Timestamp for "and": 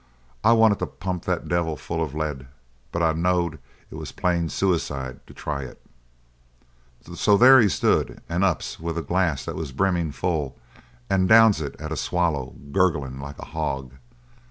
8.27-8.43, 11.07-11.29